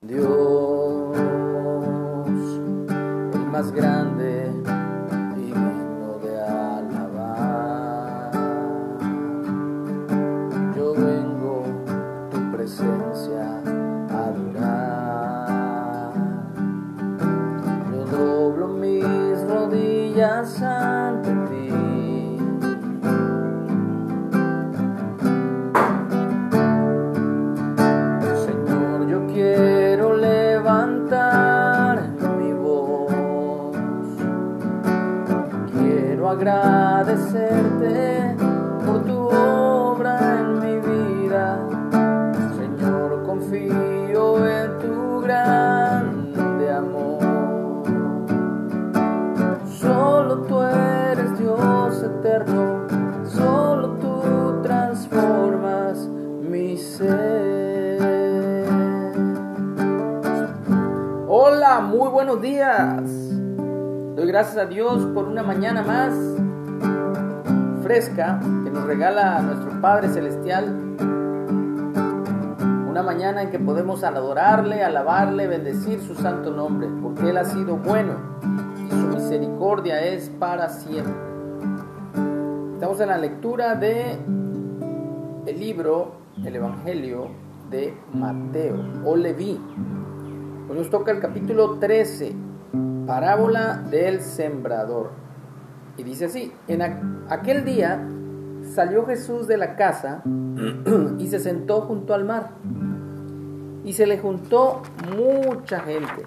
Dios, 0.00 1.18
el 3.34 3.46
más 3.50 3.72
grande 3.72 4.17
eterno, 52.08 52.86
solo 53.24 53.90
tú 54.00 54.62
transformas 54.62 56.08
mi 56.40 56.76
ser. 56.76 57.98
Hola, 61.26 61.80
muy 61.80 62.08
buenos 62.08 62.40
días. 62.40 63.02
Doy 64.16 64.26
gracias 64.26 64.56
a 64.56 64.66
Dios 64.66 65.06
por 65.14 65.28
una 65.28 65.42
mañana 65.42 65.82
más 65.82 66.14
fresca 67.82 68.40
que 68.64 68.70
nos 68.70 68.84
regala 68.84 69.40
nuestro 69.42 69.80
Padre 69.80 70.08
Celestial. 70.08 70.96
Una 72.88 73.02
mañana 73.02 73.42
en 73.42 73.50
que 73.50 73.58
podemos 73.58 74.02
adorarle, 74.02 74.82
alabarle, 74.82 75.46
bendecir 75.46 76.00
su 76.00 76.14
santo 76.14 76.50
nombre, 76.50 76.88
porque 77.00 77.30
Él 77.30 77.36
ha 77.36 77.44
sido 77.44 77.76
bueno 77.76 78.14
y 78.84 78.90
su 78.90 79.06
misericordia 79.06 80.00
es 80.00 80.30
para 80.30 80.68
siempre. 80.68 81.27
Estamos 82.78 83.00
en 83.00 83.08
la 83.08 83.18
lectura 83.18 83.74
de 83.74 84.12
el 85.46 85.58
libro, 85.58 86.12
el 86.44 86.54
Evangelio 86.54 87.26
de 87.68 87.92
Mateo 88.14 88.76
o 89.04 89.16
Leví. 89.16 89.60
Hoy 90.70 90.76
nos 90.78 90.88
toca 90.88 91.10
el 91.10 91.18
capítulo 91.18 91.80
13, 91.80 92.36
parábola 93.04 93.82
del 93.90 94.20
sembrador. 94.20 95.10
Y 95.96 96.04
dice 96.04 96.26
así, 96.26 96.52
en 96.68 96.82
aquel 97.28 97.64
día 97.64 98.00
salió 98.62 99.04
Jesús 99.06 99.48
de 99.48 99.56
la 99.56 99.74
casa 99.74 100.22
y 101.18 101.26
se 101.26 101.40
sentó 101.40 101.80
junto 101.80 102.14
al 102.14 102.24
mar. 102.24 102.50
Y 103.84 103.92
se 103.92 104.06
le 104.06 104.18
juntó 104.18 104.82
mucha 105.16 105.80
gente. 105.80 106.26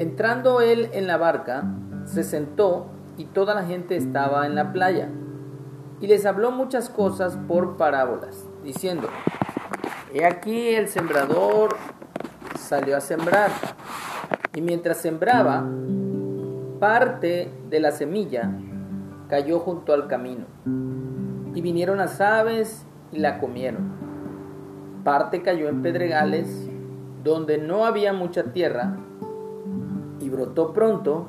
Entrando 0.00 0.60
él 0.60 0.90
en 0.92 1.06
la 1.06 1.18
barca, 1.18 1.62
se 2.04 2.24
sentó 2.24 2.97
y 3.18 3.24
toda 3.24 3.54
la 3.54 3.64
gente 3.64 3.96
estaba 3.96 4.46
en 4.46 4.54
la 4.54 4.72
playa. 4.72 5.10
Y 6.00 6.06
les 6.06 6.24
habló 6.24 6.52
muchas 6.52 6.88
cosas 6.88 7.36
por 7.48 7.76
parábolas, 7.76 8.46
diciendo, 8.62 9.08
He 10.14 10.24
aquí 10.24 10.68
el 10.68 10.88
sembrador 10.88 11.76
salió 12.56 12.96
a 12.96 13.00
sembrar. 13.00 13.50
Y 14.54 14.62
mientras 14.62 14.98
sembraba, 14.98 15.66
parte 16.78 17.52
de 17.68 17.80
la 17.80 17.90
semilla 17.90 18.50
cayó 19.28 19.58
junto 19.58 19.92
al 19.92 20.06
camino. 20.06 20.46
Y 21.54 21.60
vinieron 21.60 21.98
las 21.98 22.20
aves 22.20 22.86
y 23.10 23.18
la 23.18 23.40
comieron. 23.40 23.98
Parte 25.02 25.42
cayó 25.42 25.68
en 25.68 25.82
pedregales, 25.82 26.68
donde 27.24 27.58
no 27.58 27.84
había 27.84 28.12
mucha 28.12 28.52
tierra, 28.52 28.96
y 30.20 30.28
brotó 30.30 30.72
pronto, 30.72 31.28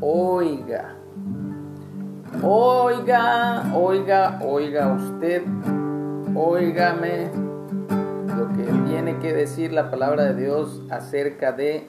oiga. 0.00 0.96
Oiga, 2.42 3.72
oiga, 3.74 4.38
oiga 4.44 4.92
usted, 4.94 5.42
oígame 6.34 7.30
lo 8.36 8.48
que 8.54 8.64
tiene 8.88 9.18
que 9.18 9.32
decir 9.32 9.72
la 9.72 9.90
palabra 9.90 10.24
de 10.24 10.34
Dios 10.34 10.82
acerca 10.90 11.52
de 11.52 11.88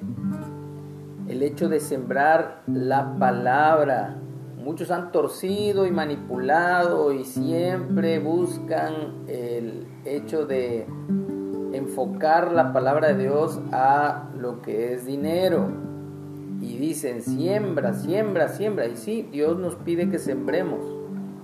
el 1.28 1.44
hecho 1.44 1.70
de 1.70 1.80
sembrar 1.80 2.64
la 2.66 3.16
palabra. 3.20 4.16
Muchos 4.58 4.90
han 4.92 5.12
torcido 5.12 5.86
y 5.86 5.92
manipulado 5.92 7.14
y 7.14 7.26
siempre 7.26 8.20
buscan 8.20 9.26
el 9.28 9.88
hecho 10.06 10.46
de 10.46 10.88
enfocar 11.74 12.52
la 12.52 12.74
palabra 12.74 13.10
de 13.10 13.24
Dios 13.24 13.60
a 13.72 14.30
lo 14.36 14.62
que 14.62 14.94
es 14.94 15.06
dinero. 15.06 15.68
Y 16.62 16.78
dicen, 16.78 17.22
siembra, 17.22 17.94
siembra, 17.94 18.50
siembra. 18.50 18.88
Y 18.88 18.96
sí, 18.96 19.28
Dios 19.32 19.58
nos 19.58 19.76
pide 19.76 20.10
que 20.10 20.20
sembremos 20.20 20.80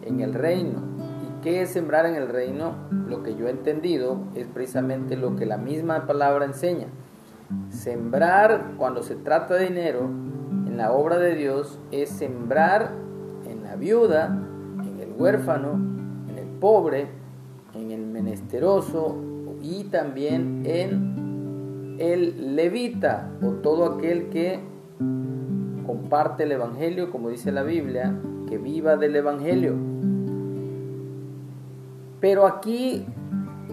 en 0.01 0.19
el 0.19 0.33
reino. 0.33 0.79
¿Y 1.23 1.41
qué 1.43 1.61
es 1.61 1.69
sembrar 1.69 2.05
en 2.05 2.15
el 2.15 2.27
reino? 2.27 2.75
Lo 3.07 3.23
que 3.23 3.35
yo 3.35 3.47
he 3.47 3.51
entendido 3.51 4.19
es 4.35 4.47
precisamente 4.47 5.15
lo 5.15 5.35
que 5.35 5.45
la 5.45 5.57
misma 5.57 6.05
palabra 6.05 6.45
enseña. 6.45 6.87
Sembrar 7.69 8.73
cuando 8.77 9.03
se 9.03 9.15
trata 9.15 9.55
de 9.55 9.67
dinero 9.67 10.09
en 10.67 10.77
la 10.77 10.91
obra 10.91 11.17
de 11.17 11.35
Dios 11.35 11.79
es 11.91 12.09
sembrar 12.09 12.91
en 13.47 13.63
la 13.63 13.75
viuda, 13.75 14.27
en 14.83 14.99
el 14.99 15.13
huérfano, 15.17 15.73
en 16.29 16.37
el 16.37 16.47
pobre, 16.59 17.07
en 17.73 17.91
el 17.91 18.05
menesteroso 18.05 19.17
y 19.61 19.85
también 19.85 20.63
en 20.65 21.95
el 21.99 22.55
levita 22.55 23.31
o 23.41 23.51
todo 23.51 23.85
aquel 23.85 24.29
que 24.29 24.59
comparte 25.85 26.43
el 26.43 26.51
Evangelio, 26.51 27.11
como 27.11 27.29
dice 27.29 27.51
la 27.51 27.63
Biblia, 27.63 28.13
que 28.47 28.57
viva 28.57 28.95
del 28.95 29.15
Evangelio. 29.15 29.75
Pero 32.19 32.45
aquí 32.45 33.05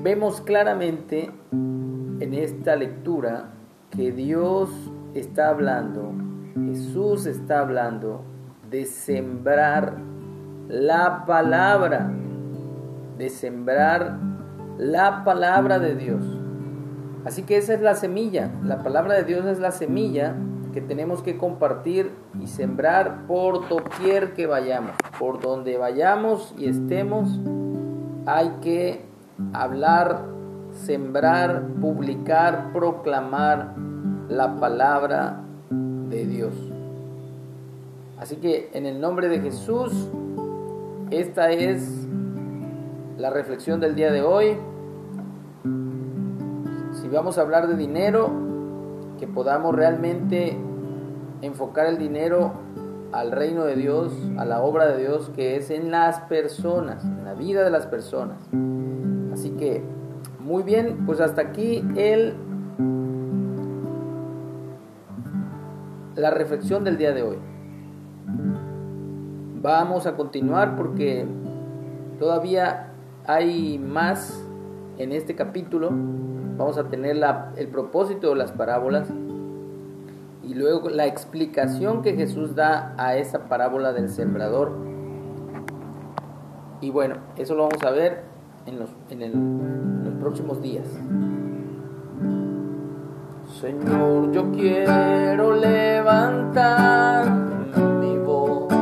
vemos 0.03 0.41
claramente 0.41 1.31
en 1.53 2.35
esta 2.35 2.77
lectura 2.77 3.51
que 3.91 4.13
Dios 4.13 4.71
está 5.15 5.49
hablando, 5.49 6.13
Jesús 6.55 7.27
está 7.27 7.61
hablando 7.61 8.23
de 8.71 8.85
sembrar 8.87 9.99
la 10.69 11.25
palabra, 11.27 12.11
de 13.19 13.29
sembrar 13.29 14.19
la 14.79 15.25
palabra 15.25 15.79
de 15.79 15.95
Dios. 15.95 16.25
Así 17.25 17.43
que 17.43 17.57
esa 17.57 17.75
es 17.75 17.83
la 17.83 17.95
semilla, 17.95 18.51
la 18.65 18.83
palabra 18.83 19.15
de 19.15 19.25
Dios 19.25 19.45
es 19.47 19.59
la 19.59 19.71
semilla 19.71 20.35
que 20.73 20.81
tenemos 20.81 21.23
que 21.23 21.37
compartir 21.37 22.11
y 22.41 22.47
sembrar 22.47 23.27
por 23.27 23.69
doquier 23.69 24.35
que 24.35 24.47
vayamos, 24.47 24.93
por 25.19 25.41
donde 25.41 25.77
vayamos 25.77 26.55
y 26.59 26.67
estemos, 26.67 27.39
hay 28.27 28.51
que 28.63 29.05
hablar, 29.53 30.25
sembrar, 30.73 31.63
publicar, 31.81 32.73
proclamar 32.73 33.75
la 34.29 34.57
palabra 34.57 35.41
de 35.71 36.27
Dios. 36.27 36.55
Así 38.19 38.37
que 38.37 38.71
en 38.73 38.87
el 38.87 39.01
nombre 39.01 39.29
de 39.29 39.41
Jesús, 39.41 40.09
esta 41.11 41.51
es 41.51 42.07
la 43.19 43.31
reflexión 43.31 43.81
del 43.81 43.95
día 43.95 44.11
de 44.11 44.23
hoy. 44.23 44.57
Si 46.93 47.09
vamos 47.09 47.37
a 47.37 47.43
hablar 47.43 47.67
de 47.69 47.77
dinero, 47.77 48.31
que 49.23 49.29
podamos 49.29 49.73
realmente 49.73 50.59
enfocar 51.43 51.87
el 51.87 51.97
dinero 51.97 52.55
al 53.13 53.31
reino 53.31 53.63
de 53.63 53.77
Dios, 53.77 54.13
a 54.37 54.45
la 54.45 54.61
obra 54.63 54.89
de 54.89 54.99
Dios 54.99 55.31
que 55.37 55.55
es 55.55 55.71
en 55.71 55.93
las 55.93 56.19
personas, 56.23 57.05
en 57.05 57.25
la 57.25 57.35
vida 57.35 57.63
de 57.63 57.71
las 57.71 57.87
personas. 57.87 58.39
Así 59.33 59.51
que, 59.51 59.81
muy 60.41 60.65
bien, 60.65 61.07
pues 61.07 61.21
hasta 61.21 61.41
aquí 61.41 61.85
el, 61.95 62.35
la 66.17 66.33
reflexión 66.33 66.83
del 66.83 66.99
día 66.99 67.13
de 67.13 67.23
hoy. 67.23 67.39
Vamos 69.63 70.09
a 70.09 70.17
continuar 70.17 70.75
porque 70.75 71.29
todavía 72.19 72.89
hay 73.29 73.79
más 73.79 74.45
en 74.99 75.13
este 75.13 75.37
capítulo 75.37 75.93
Vamos 76.57 76.79
a 76.79 76.85
tener 76.85 77.21
el 77.57 77.69
propósito 77.69 78.31
de 78.31 78.37
las 78.37 78.53
parábolas 78.53 79.09
y 80.43 80.55
luego 80.55 80.91
la 80.91 81.07
explicación 81.07 82.03
que 82.03 82.15
Jesús 82.15 82.55
da 82.55 82.95
a 82.99 83.17
esa 83.17 83.49
parábola 83.49 83.93
del 83.93 84.11
sembrador. 84.11 84.73
Y 86.81 86.91
bueno, 86.91 87.17
eso 87.37 87.55
lo 87.55 87.69
vamos 87.69 87.83
a 87.85 87.91
ver 87.91 88.23
en 88.67 88.79
los, 88.79 88.91
en 89.11 90.05
los 90.05 90.15
próximos 90.15 90.61
días. 90.61 90.87
Señor, 93.61 94.33
yo 94.33 94.51
quiero 94.53 95.55
levantar 95.55 97.31
mi 98.01 98.19
voz. 98.19 98.73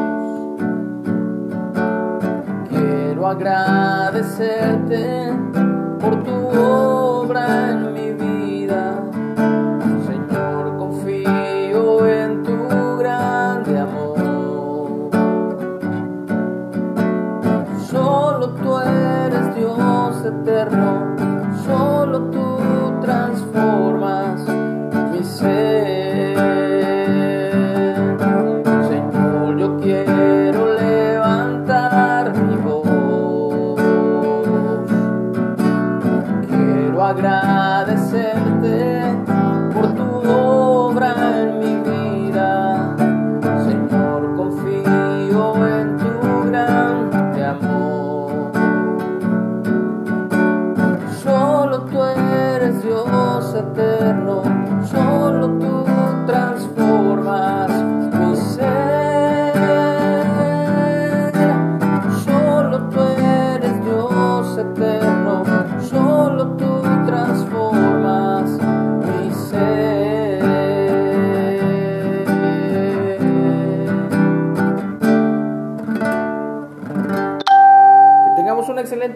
Quiero 2.69 3.26
agradecerte 3.26 5.32
por 6.00 6.22
tu 6.22 6.32
obra 6.32 7.00
eterno, 20.50 21.17
solo 21.64 22.31
tú 22.31 23.00
transformas 23.00 24.41
mi 25.12 25.23
ser. 25.23 26.37
Señor, 28.88 29.58
yo 29.58 29.76
quiero 29.81 30.75
levantar 30.75 32.35
mi 32.35 32.56
voz. 32.56 33.81
Quiero 36.49 37.05
agradecerte 37.05 37.60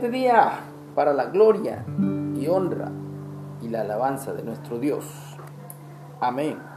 excelente 0.04 0.10
día 0.10 0.60
para 0.94 1.12
la 1.12 1.26
gloria 1.26 1.84
y 2.36 2.46
honra 2.46 2.90
y 3.62 3.68
la 3.68 3.82
alabanza 3.82 4.32
de 4.32 4.42
nuestro 4.42 4.78
Dios. 4.78 5.04
Amén. 6.20 6.73